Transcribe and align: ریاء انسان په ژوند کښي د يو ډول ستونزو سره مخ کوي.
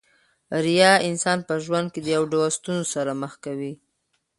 ریاء 0.65 0.97
انسان 1.09 1.39
په 1.47 1.53
ژوند 1.65 1.87
کښي 1.93 2.01
د 2.03 2.07
يو 2.15 2.23
ډول 2.31 2.49
ستونزو 2.57 2.91
سره 2.95 3.11
مخ 3.21 3.33
کوي. 3.45 3.73